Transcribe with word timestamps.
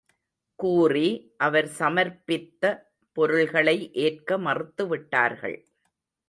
கூறி, 0.59 1.09
அவர் 1.37 1.67
சமர்ப்பித்த 1.79 2.63
பொருள்களை 3.17 3.77
ஏற்க 3.93 4.39
மறுத்துவிட்டார்கள். 4.39 5.57